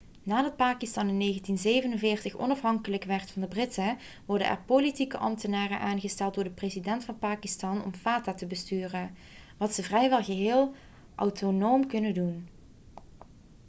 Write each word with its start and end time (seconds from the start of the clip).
nadat 0.23 0.55
pakistan 0.57 1.07
in 1.07 1.19
1947 1.19 2.39
onafhankelijk 2.41 3.03
werd 3.03 3.31
van 3.31 3.41
de 3.41 3.47
britten 3.47 3.97
worden 4.25 4.47
er 4.47 4.61
politieke 4.65 5.17
ambtenaren' 5.17 5.79
aangesteld 5.79 6.33
door 6.33 6.43
de 6.43 6.49
president 6.49 7.03
van 7.03 7.19
pakistan 7.19 7.83
om 7.83 7.93
fata 7.93 8.33
te 8.33 8.45
besturen 8.47 9.15
wat 9.57 9.73
ze 9.73 9.83
vrijwel 9.83 10.23
geheel 10.23 10.73
autonoom 11.15 11.87
kunnen 11.87 12.13
doen 12.13 12.47